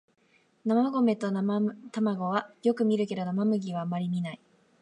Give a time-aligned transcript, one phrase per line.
[0.65, 4.39] 生米と生卵はよく見るけど生麦はあまり見ない